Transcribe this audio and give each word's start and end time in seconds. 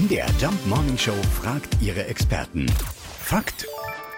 MDR 0.00 0.28
Jump 0.40 0.66
Morning 0.66 0.96
Show 0.96 1.16
fragt 1.42 1.76
ihre 1.82 2.06
Experten. 2.06 2.64
Fakt 3.18 3.66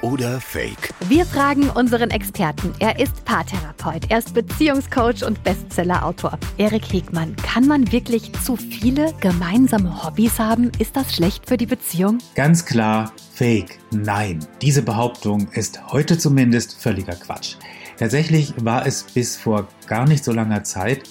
oder 0.00 0.40
Fake? 0.40 0.94
Wir 1.08 1.26
fragen 1.26 1.70
unseren 1.70 2.10
Experten. 2.10 2.72
Er 2.78 3.00
ist 3.00 3.24
Paartherapeut, 3.24 4.08
er 4.08 4.18
ist 4.18 4.32
Beziehungscoach 4.32 5.24
und 5.24 5.42
Bestsellerautor. 5.42 6.38
Erik 6.56 6.92
Hegmann, 6.92 7.34
kann 7.34 7.66
man 7.66 7.90
wirklich 7.90 8.30
zu 8.44 8.54
viele 8.54 9.12
gemeinsame 9.20 10.04
Hobbys 10.04 10.38
haben? 10.38 10.70
Ist 10.78 10.94
das 10.94 11.16
schlecht 11.16 11.48
für 11.48 11.56
die 11.56 11.66
Beziehung? 11.66 12.18
Ganz 12.36 12.64
klar, 12.64 13.12
Fake. 13.34 13.80
Nein, 13.90 14.38
diese 14.60 14.82
Behauptung 14.82 15.48
ist 15.52 15.90
heute 15.90 16.16
zumindest 16.16 16.80
völliger 16.80 17.16
Quatsch. 17.16 17.56
Tatsächlich 17.96 18.54
war 18.64 18.86
es 18.86 19.02
bis 19.02 19.36
vor 19.36 19.66
gar 19.88 20.06
nicht 20.06 20.22
so 20.22 20.32
langer 20.32 20.62
Zeit 20.62 21.08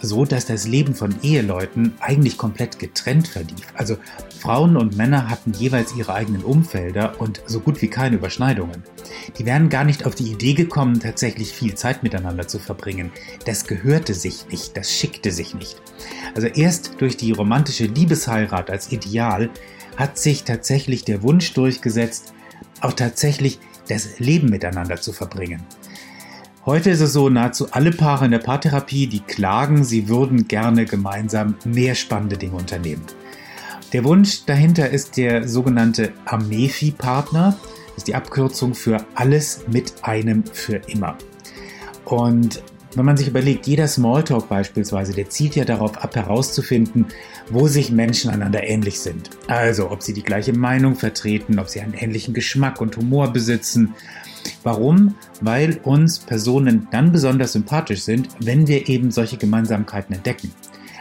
so, 0.00 0.24
dass 0.24 0.46
das 0.46 0.66
Leben 0.66 0.94
von 0.94 1.14
Eheleuten 1.22 1.94
eigentlich 2.00 2.36
komplett 2.36 2.78
getrennt 2.78 3.28
verlief. 3.28 3.72
Also 3.74 3.96
Frauen 4.38 4.76
und 4.76 4.96
Männer 4.96 5.30
hatten 5.30 5.52
jeweils 5.52 5.94
ihre 5.94 6.14
eigenen 6.14 6.44
Umfelder 6.44 7.20
und 7.20 7.42
so 7.46 7.60
gut 7.60 7.80
wie 7.82 7.88
keine 7.88 8.16
Überschneidungen. 8.16 8.82
Die 9.38 9.46
wären 9.46 9.68
gar 9.68 9.84
nicht 9.84 10.04
auf 10.04 10.14
die 10.14 10.30
Idee 10.30 10.54
gekommen, 10.54 11.00
tatsächlich 11.00 11.52
viel 11.52 11.74
Zeit 11.74 12.02
miteinander 12.02 12.46
zu 12.46 12.58
verbringen. 12.58 13.10
Das 13.44 13.66
gehörte 13.66 14.14
sich 14.14 14.46
nicht, 14.50 14.76
das 14.76 14.90
schickte 14.90 15.32
sich 15.32 15.54
nicht. 15.54 15.80
Also 16.34 16.48
erst 16.48 17.00
durch 17.00 17.16
die 17.16 17.32
romantische 17.32 17.86
Liebesheirat 17.86 18.70
als 18.70 18.92
Ideal 18.92 19.50
hat 19.96 20.18
sich 20.18 20.44
tatsächlich 20.44 21.04
der 21.04 21.22
Wunsch 21.22 21.54
durchgesetzt, 21.54 22.34
auch 22.80 22.92
tatsächlich 22.92 23.58
das 23.88 24.18
Leben 24.18 24.48
miteinander 24.48 25.00
zu 25.00 25.12
verbringen. 25.12 25.62
Heute 26.66 26.90
ist 26.90 27.00
es 27.00 27.12
so, 27.12 27.28
nahezu 27.28 27.70
alle 27.70 27.92
Paare 27.92 28.24
in 28.24 28.32
der 28.32 28.40
Paartherapie, 28.40 29.06
die 29.06 29.20
klagen, 29.20 29.84
sie 29.84 30.08
würden 30.08 30.48
gerne 30.48 30.84
gemeinsam 30.84 31.54
mehr 31.64 31.94
spannende 31.94 32.36
Dinge 32.36 32.56
unternehmen. 32.56 33.04
Der 33.92 34.02
Wunsch 34.02 34.44
dahinter 34.46 34.90
ist 34.90 35.16
der 35.16 35.46
sogenannte 35.46 36.12
Amefi-Partner, 36.24 37.56
das 37.86 37.98
ist 37.98 38.08
die 38.08 38.16
Abkürzung 38.16 38.74
für 38.74 39.06
alles 39.14 39.64
mit 39.70 39.94
einem 40.02 40.42
für 40.44 40.78
immer. 40.88 41.16
Und 42.04 42.64
wenn 42.96 43.04
man 43.04 43.16
sich 43.16 43.28
überlegt, 43.28 43.68
jeder 43.68 43.86
Smalltalk 43.86 44.48
beispielsweise, 44.48 45.12
der 45.12 45.30
zielt 45.30 45.54
ja 45.54 45.64
darauf 45.64 45.96
ab, 46.02 46.16
herauszufinden, 46.16 47.06
wo 47.48 47.68
sich 47.68 47.92
Menschen 47.92 48.28
einander 48.28 48.64
ähnlich 48.64 48.98
sind. 48.98 49.30
Also, 49.46 49.92
ob 49.92 50.02
sie 50.02 50.14
die 50.14 50.24
gleiche 50.24 50.52
Meinung 50.52 50.96
vertreten, 50.96 51.60
ob 51.60 51.68
sie 51.68 51.80
einen 51.80 51.94
ähnlichen 51.94 52.34
Geschmack 52.34 52.80
und 52.80 52.96
Humor 52.96 53.32
besitzen, 53.32 53.94
Warum? 54.66 55.14
Weil 55.42 55.78
uns 55.84 56.18
Personen 56.18 56.88
dann 56.90 57.12
besonders 57.12 57.52
sympathisch 57.52 58.02
sind, 58.02 58.30
wenn 58.40 58.66
wir 58.66 58.88
eben 58.88 59.12
solche 59.12 59.36
Gemeinsamkeiten 59.36 60.16
entdecken. 60.16 60.50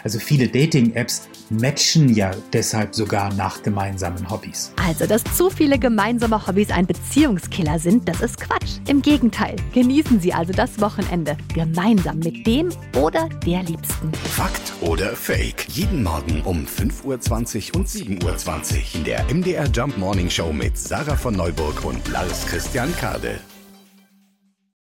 Also 0.04 0.20
viele 0.20 0.48
Dating-Apps 0.48 1.28
matchen 1.50 2.14
ja 2.14 2.30
deshalb 2.54 2.94
sogar 2.94 3.34
nach 3.34 3.64
gemeinsamen 3.64 4.30
Hobbys. 4.30 4.72
Also, 4.88 5.08
dass 5.08 5.24
zu 5.36 5.50
viele 5.50 5.80
gemeinsame 5.80 6.46
Hobbys 6.46 6.70
ein 6.70 6.86
Beziehungskiller 6.86 7.80
sind, 7.80 8.08
das 8.08 8.22
ist 8.22 8.40
Quatsch. 8.40 8.78
Im 8.88 9.02
Gegenteil, 9.02 9.56
genießen 9.74 10.20
Sie 10.20 10.32
also 10.32 10.54
das 10.54 10.80
Wochenende 10.80 11.36
gemeinsam 11.56 12.20
mit 12.20 12.46
dem 12.46 12.70
oder 12.96 13.28
der 13.48 13.64
Liebsten. 13.64 14.12
Fakt 14.14 14.74
oder 14.82 15.16
Fake? 15.16 15.66
Jeden 15.70 16.04
Morgen 16.04 16.44
um 16.44 16.68
5.20 16.68 17.74
Uhr 17.74 17.80
und 17.80 17.88
7.20 17.88 18.76
Uhr 18.76 18.82
in 18.94 19.04
der 19.06 19.26
MDR 19.34 19.66
Jump 19.74 19.98
Morning 19.98 20.30
Show 20.30 20.54
mit 20.54 20.78
Sarah 20.78 21.16
von 21.16 21.34
Neuburg 21.36 21.84
und 21.84 22.08
Lars 22.10 22.46
Christian 22.46 22.96
Kade. 22.98 23.40